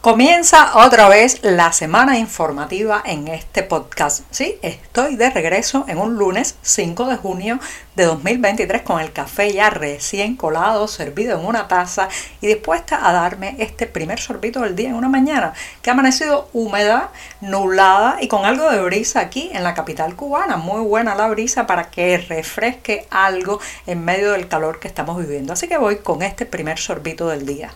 [0.00, 4.24] Comienza otra vez la semana informativa en este podcast.
[4.30, 7.60] Sí, estoy de regreso en un lunes 5 de junio
[7.96, 12.08] de 2023 con el café ya recién colado, servido en una taza
[12.40, 16.48] y dispuesta a darme este primer sorbito del día en una mañana que ha amanecido
[16.54, 17.10] húmeda,
[17.42, 20.56] nublada y con algo de brisa aquí en la capital cubana.
[20.56, 25.52] Muy buena la brisa para que refresque algo en medio del calor que estamos viviendo.
[25.52, 27.74] Así que voy con este primer sorbito del día.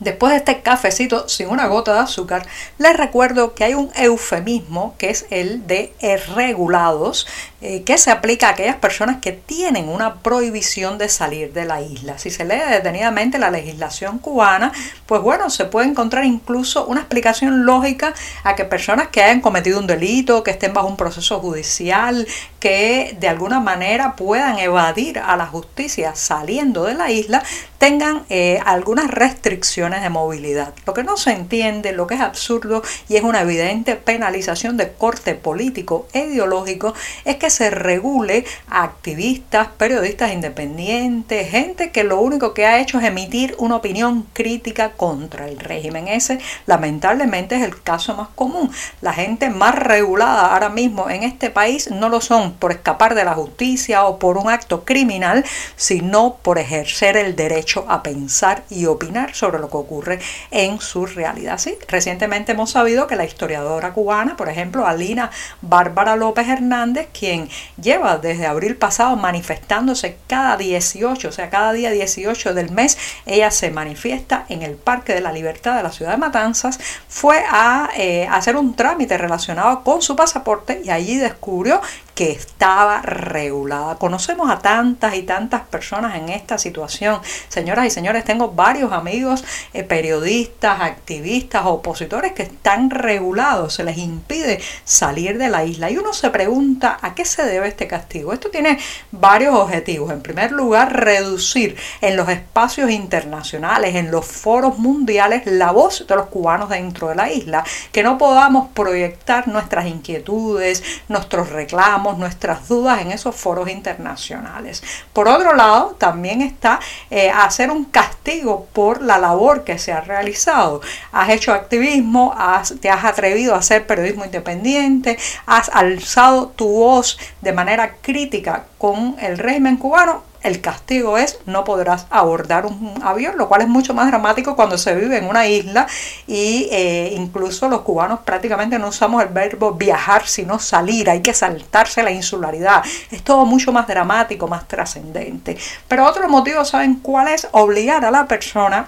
[0.00, 2.44] Después de este cafecito sin una gota de azúcar,
[2.78, 5.92] les recuerdo que hay un eufemismo que es el de
[6.34, 7.28] regulados,
[7.60, 11.80] eh, que se aplica a aquellas personas que tienen una prohibición de salir de la
[11.80, 12.18] isla.
[12.18, 14.72] Si se lee detenidamente la legislación cubana,
[15.06, 19.78] pues bueno, se puede encontrar incluso una explicación lógica a que personas que hayan cometido
[19.78, 22.26] un delito, que estén bajo un proceso judicial,
[22.58, 27.42] que de alguna manera puedan evadir a la justicia saliendo de la isla,
[27.78, 30.74] tengan eh, algunas restricciones de movilidad.
[30.86, 34.92] Lo que no se entiende, lo que es absurdo y es una evidente penalización de
[34.92, 36.94] corte político e ideológico
[37.24, 42.98] es que se regule a activistas, periodistas independientes, gente que lo único que ha hecho
[42.98, 46.08] es emitir una opinión crítica contra el régimen.
[46.08, 48.70] Ese lamentablemente es el caso más común.
[49.00, 53.24] La gente más regulada ahora mismo en este país no lo son por escapar de
[53.24, 55.44] la justicia o por un acto criminal,
[55.76, 61.06] sino por ejercer el derecho a pensar y opinar sobre lo que ocurre en su
[61.06, 61.58] realidad.
[61.58, 61.76] ¿sí?
[61.88, 65.30] Recientemente hemos sabido que la historiadora cubana, por ejemplo, Alina
[65.62, 67.48] Bárbara López Hernández, quien
[67.80, 73.50] lleva desde abril pasado manifestándose cada 18, o sea, cada día 18 del mes, ella
[73.50, 76.78] se manifiesta en el Parque de la Libertad de la ciudad de Matanzas,
[77.08, 81.80] fue a eh, hacer un trámite relacionado con su pasaporte y allí descubrió
[82.14, 83.96] que estaba regulada.
[83.96, 87.20] Conocemos a tantas y tantas personas en esta situación.
[87.48, 93.98] Señoras y señores, tengo varios amigos eh, periodistas, activistas, opositores que están regulados, se les
[93.98, 95.90] impide salir de la isla.
[95.90, 98.32] Y uno se pregunta a qué se debe este castigo.
[98.32, 98.78] Esto tiene
[99.10, 100.12] varios objetivos.
[100.12, 106.14] En primer lugar, reducir en los espacios internacionales, en los foros mundiales, la voz de
[106.14, 107.64] los cubanos dentro de la isla.
[107.90, 114.82] Que no podamos proyectar nuestras inquietudes, nuestros reclamos nuestras dudas en esos foros internacionales.
[115.12, 120.00] Por otro lado, también está eh, hacer un castigo por la labor que se ha
[120.00, 120.80] realizado.
[121.12, 122.34] Has hecho activismo,
[122.80, 129.16] te has atrevido a hacer periodismo independiente, has alzado tu voz de manera crítica con
[129.20, 133.94] el régimen cubano el castigo es no podrás abordar un avión, lo cual es mucho
[133.94, 135.86] más dramático cuando se vive en una isla
[136.26, 141.34] y eh, incluso los cubanos prácticamente no usamos el verbo viajar, sino salir, hay que
[141.34, 142.84] saltarse la insularidad.
[143.10, 145.56] Es todo mucho más dramático, más trascendente.
[145.88, 147.48] Pero otro motivo, ¿saben cuál es?
[147.52, 148.86] Obligar a la persona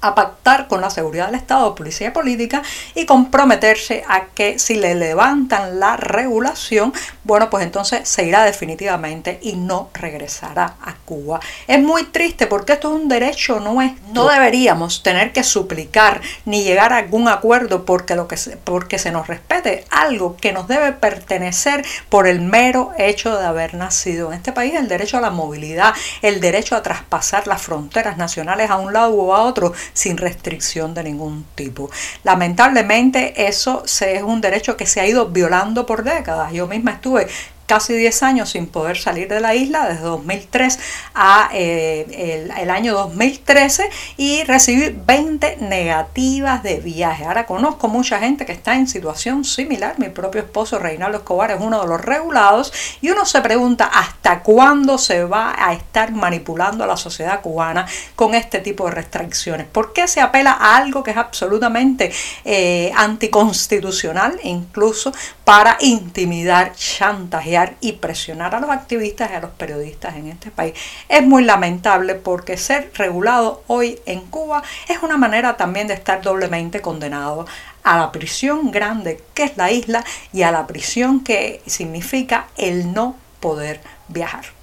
[0.00, 2.62] a pactar con la seguridad del Estado, policía política
[2.94, 6.92] y comprometerse a que si le levantan la regulación,
[7.24, 11.40] bueno, pues entonces se irá definitivamente y no regresará a Cuba.
[11.66, 14.06] Es muy triste porque esto es un derecho nuestro.
[14.12, 18.98] No deberíamos tener que suplicar ni llegar a algún acuerdo porque, lo que se, porque
[18.98, 24.32] se nos respete algo que nos debe pertenecer por el mero hecho de haber nacido
[24.32, 28.70] en este país, el derecho a la movilidad, el derecho a traspasar las fronteras nacionales
[28.70, 31.90] a un lado o a otro sin restricción de ningún tipo.
[32.24, 36.52] Lamentablemente eso es un derecho que se ha ido violando por décadas.
[36.52, 37.28] Yo misma estuve
[37.66, 40.78] casi 10 años sin poder salir de la isla, desde 2003
[41.14, 47.24] a eh, el, año 2013, y recibí 20 negativas de viaje.
[47.24, 49.98] Ahora conozco mucha gente que está en situación similar.
[49.98, 54.42] Mi propio esposo Reinaldo Escobar es uno de los regulados, y uno se pregunta hasta
[54.42, 59.66] cuándo se va a estar manipulando a la sociedad cubana con este tipo de restricciones.
[59.66, 62.12] ¿Por qué se apela a algo que es absolutamente
[62.44, 65.12] eh, anticonstitucional, incluso
[65.46, 67.76] para intimidar, chantajear?
[67.80, 70.74] y presionar a los activistas y a los periodistas en este país.
[71.08, 76.20] Es muy lamentable porque ser regulado hoy en Cuba es una manera también de estar
[76.20, 77.46] doblemente condenado
[77.84, 82.92] a la prisión grande que es la isla y a la prisión que significa el
[82.92, 84.55] no poder viajar.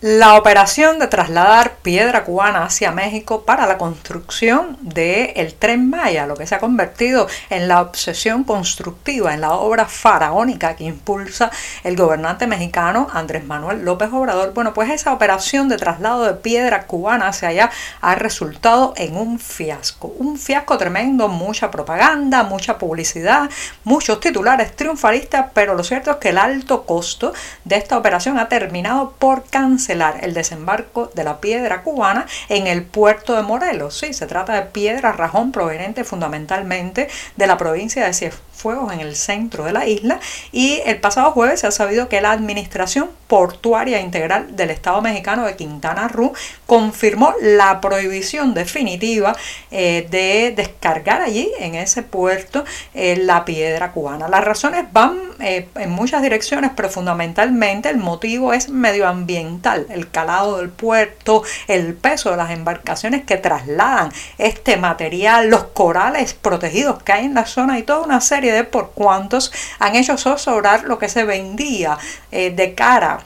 [0.00, 6.24] La operación de trasladar piedra cubana hacia México para la construcción del el tren Maya,
[6.24, 11.50] lo que se ha convertido en la obsesión constructiva, en la obra faraónica que impulsa
[11.82, 16.86] el gobernante mexicano Andrés Manuel López Obrador, bueno, pues esa operación de traslado de piedra
[16.86, 17.70] cubana hacia allá
[18.00, 23.50] ha resultado en un fiasco, un fiasco tremendo, mucha propaganda, mucha publicidad,
[23.82, 27.32] muchos titulares triunfalistas, pero lo cierto es que el alto costo
[27.64, 32.84] de esta operación ha terminado por cancelar el desembarco de la piedra cubana en el
[32.84, 33.96] puerto de Morelos.
[33.98, 38.12] Sí, se trata de piedra rajón proveniente fundamentalmente de la provincia de
[38.58, 40.18] Cienfuegos en el centro de la isla
[40.50, 45.44] y el pasado jueves se ha sabido que la Administración Portuaria Integral del Estado mexicano
[45.44, 46.32] de Quintana Roo
[46.66, 49.36] confirmó la prohibición definitiva
[49.70, 52.64] eh, de descargar allí en ese puerto
[52.94, 54.28] eh, la piedra cubana.
[54.28, 60.56] Las razones van eh, en muchas direcciones, pero fundamentalmente el motivo es medioambiental, el calado
[60.58, 67.12] del puerto, el peso de las embarcaciones que trasladan este material, los corales protegidos que
[67.12, 70.98] hay en la zona y toda una serie de por cuantos han hecho zozobrar lo
[70.98, 71.98] que se vendía
[72.30, 73.20] eh, de cara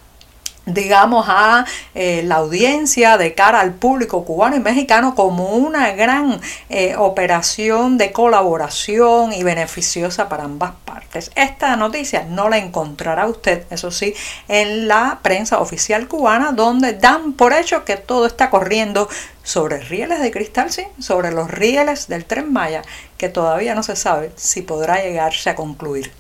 [0.67, 1.65] digamos, a
[1.95, 7.99] eh, la audiencia de cara al público cubano y mexicano como una gran eh, operación
[7.99, 11.31] de colaboración y beneficiosa para ambas partes.
[11.35, 14.15] Esta noticia no la encontrará usted, eso sí,
[14.49, 19.09] en la prensa oficial cubana, donde dan por hecho que todo está corriendo
[19.43, 22.83] sobre rieles de cristal, sí, sobre los rieles del tren Maya,
[23.19, 26.13] que todavía no se sabe si podrá llegarse a concluir.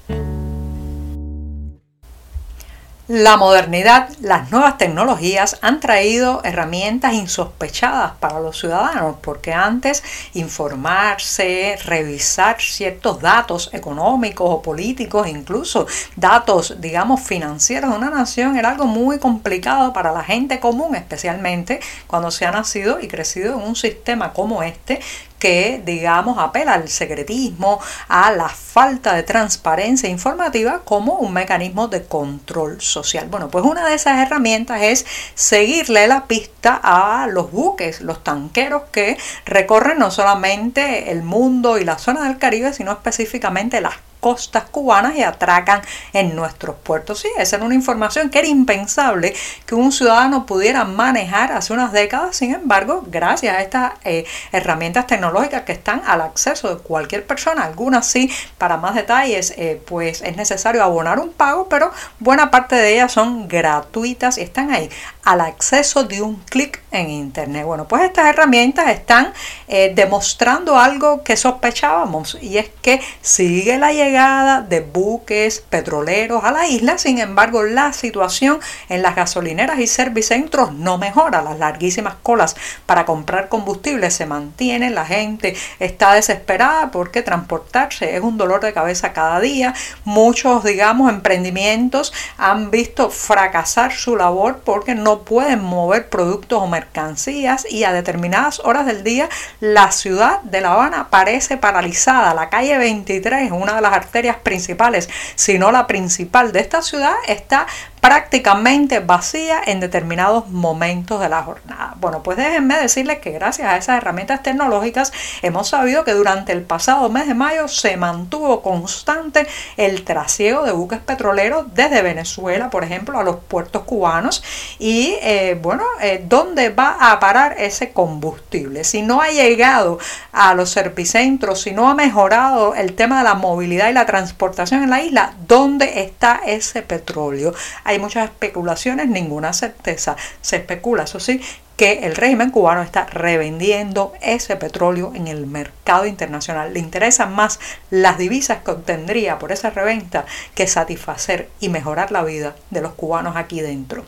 [3.08, 10.04] La modernidad, las nuevas tecnologías han traído herramientas insospechadas para los ciudadanos, porque antes
[10.34, 18.70] informarse, revisar ciertos datos económicos o políticos, incluso datos, digamos, financieros de una nación, era
[18.70, 23.66] algo muy complicado para la gente común, especialmente cuando se ha nacido y crecido en
[23.66, 25.00] un sistema como este
[25.42, 32.04] que, digamos, apela al secretismo, a la falta de transparencia informativa como un mecanismo de
[32.04, 33.26] control social.
[33.28, 35.04] Bueno, pues una de esas herramientas es
[35.34, 41.84] seguirle la pista a los buques, los tanqueros que recorren no solamente el mundo y
[41.84, 45.82] la zona del Caribe, sino específicamente las costas cubanas y atracan
[46.12, 47.18] en nuestros puertos.
[47.18, 49.34] Sí, esa era una información que era impensable
[49.66, 52.36] que un ciudadano pudiera manejar hace unas décadas.
[52.36, 57.64] Sin embargo, gracias a estas eh, herramientas tecnológicas que están al acceso de cualquier persona,
[57.64, 61.90] algunas sí, para más detalles, eh, pues es necesario abonar un pago, pero
[62.20, 64.88] buena parte de ellas son gratuitas y están ahí
[65.24, 67.64] al acceso de un clic en internet.
[67.64, 69.32] Bueno, pues estas herramientas están
[69.68, 76.52] eh, demostrando algo que sospechábamos y es que sigue la llegada de buques petroleros a
[76.52, 82.16] la isla, sin embargo la situación en las gasolineras y servicentros no mejora, las larguísimas
[82.22, 88.60] colas para comprar combustible se mantienen, la gente está desesperada porque transportarse es un dolor
[88.60, 89.74] de cabeza cada día,
[90.04, 97.66] muchos digamos emprendimientos han visto fracasar su labor porque no pueden mover productos o mercancías
[97.70, 99.28] y a determinadas horas del día
[99.60, 104.36] la ciudad de La Habana parece paralizada, la calle 23 es una de las arterias
[104.42, 107.66] principales, sino la principal de esta ciudad, está
[108.02, 111.94] prácticamente vacía en determinados momentos de la jornada.
[112.00, 116.62] Bueno, pues déjenme decirles que gracias a esas herramientas tecnológicas hemos sabido que durante el
[116.62, 119.46] pasado mes de mayo se mantuvo constante
[119.76, 124.42] el trasiego de buques petroleros desde Venezuela, por ejemplo, a los puertos cubanos
[124.80, 128.82] y eh, bueno, eh, ¿dónde va a parar ese combustible?
[128.82, 130.00] Si no ha llegado
[130.32, 134.82] a los servicentros, si no ha mejorado el tema de la movilidad y la transportación
[134.82, 137.54] en la isla, ¿dónde está ese petróleo?
[137.98, 140.16] Muchas especulaciones, ninguna certeza.
[140.40, 141.40] Se especula, eso sí,
[141.76, 146.72] que el régimen cubano está revendiendo ese petróleo en el mercado internacional.
[146.72, 147.58] Le interesan más
[147.90, 152.92] las divisas que obtendría por esa reventa que satisfacer y mejorar la vida de los
[152.92, 154.04] cubanos aquí dentro.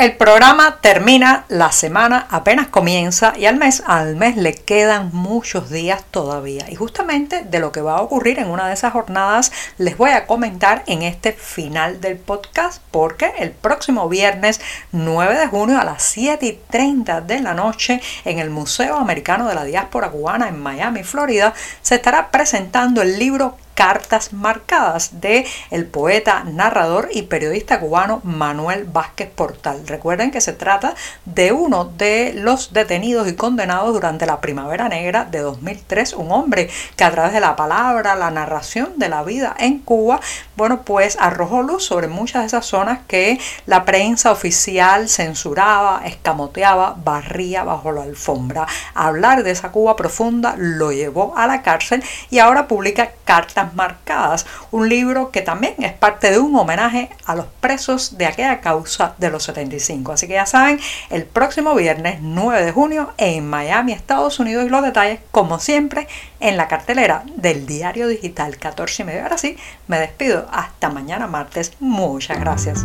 [0.00, 5.68] El programa termina, la semana apenas comienza y al mes, al mes le quedan muchos
[5.68, 6.64] días todavía.
[6.70, 10.12] Y justamente de lo que va a ocurrir en una de esas jornadas les voy
[10.12, 15.84] a comentar en este final del podcast porque el próximo viernes 9 de junio a
[15.84, 20.48] las 7 y 30 de la noche en el Museo Americano de la Diáspora Cubana
[20.48, 21.52] en Miami, Florida,
[21.82, 28.84] se estará presentando el libro Cartas Marcadas de el poeta, narrador y periodista cubano Manuel
[28.84, 29.86] Vázquez Portal.
[29.86, 30.94] Recuerden que se trata
[31.24, 36.68] de uno de los detenidos y condenados durante la Primavera Negra de 2003, un hombre
[36.94, 40.20] que a través de la palabra, la narración de la vida en Cuba,
[40.58, 46.96] bueno, pues arrojó luz sobre muchas de esas zonas que la prensa oficial censuraba, escamoteaba,
[47.02, 48.66] barría bajo la alfombra.
[48.92, 54.46] Hablar de esa Cuba profunda lo llevó a la cárcel y ahora publica Cartas Marcadas,
[54.70, 59.14] un libro que también es parte de un homenaje a los presos de aquella causa
[59.18, 60.12] de los 75.
[60.12, 64.68] Así que ya saben, el próximo viernes 9 de junio en Miami, Estados Unidos, y
[64.68, 66.08] los detalles, como siempre,
[66.40, 69.22] en la cartelera del diario digital 14 y medio.
[69.22, 70.48] Ahora sí, me despido.
[70.52, 71.72] Hasta mañana martes.
[71.80, 72.84] Muchas gracias.